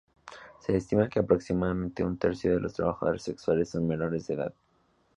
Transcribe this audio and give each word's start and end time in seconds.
Se 0.61 0.75
estima 0.75 1.09
que 1.09 1.19
aproximadamente 1.19 2.03
un 2.03 2.17
tercio 2.17 2.55
de 2.55 2.61
las 2.61 2.73
trabajadoras 2.73 3.21
sexuales 3.21 3.69
son 3.69 3.87
menores 3.87 4.25
de 4.25 4.33
edad. 4.33 4.53